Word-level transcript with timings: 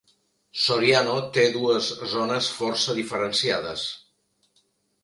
Soriano 0.61 1.13
té 1.35 1.43
dues 1.57 1.91
zones 2.15 2.49
força 2.63 2.97
diferenciades. 3.03 3.87